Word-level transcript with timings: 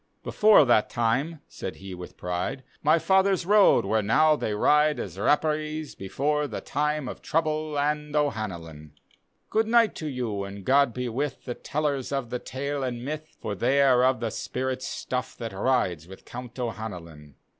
"Before 0.23 0.65
that 0.65 0.89
time," 0.89 1.41
said 1.47 1.75
he 1.75 1.93
with 1.93 2.17
pride," 2.17 2.63
My 2.81 2.97
fathers 2.97 3.45
rode 3.45 3.85
where 3.85 4.01
now 4.01 4.35
they 4.35 4.55
ride 4.55 4.99
As 4.99 5.15
R^perees, 5.15 5.95
before 5.95 6.47
the 6.47 6.59
time 6.59 7.07
Of 7.07 7.21
Trouble 7.21 7.77
and 7.77 8.15
O'Hanlon." 8.15 8.53
D,gt,, 8.53 8.63
erihyGOOgle 8.63 8.65
The 8.65 8.71
Haunted 8.71 8.95
Hoar" 8.95 8.99
Good 9.61 9.67
night 9.67 9.95
to 9.97 10.07
you, 10.07 10.43
and 10.43 10.65
God 10.65 10.93
be 10.95 11.07
with 11.07 11.45
The 11.45 11.53
Tellers 11.53 12.11
of 12.11 12.31
the 12.31 12.39
tale 12.39 12.81
and 12.83 13.05
myth, 13.05 13.37
For 13.39 13.53
they 13.53 13.79
are 13.83 14.03
of 14.03 14.21
the 14.21 14.31
spirit 14.31 14.79
stufiE 14.79 15.37
That 15.37 15.53
rides 15.53 16.07
with 16.07 16.25
Count 16.25 16.57
O'Hanlon." 16.57 17.35